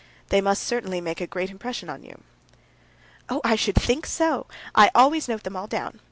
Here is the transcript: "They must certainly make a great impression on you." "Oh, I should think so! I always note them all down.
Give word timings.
"They 0.29 0.41
must 0.41 0.63
certainly 0.63 0.99
make 0.99 1.21
a 1.21 1.27
great 1.27 1.51
impression 1.51 1.87
on 1.87 2.01
you." 2.01 2.23
"Oh, 3.29 3.39
I 3.43 3.55
should 3.55 3.75
think 3.75 4.07
so! 4.07 4.47
I 4.73 4.89
always 4.95 5.27
note 5.27 5.43
them 5.43 5.55
all 5.55 5.67
down. 5.67 5.99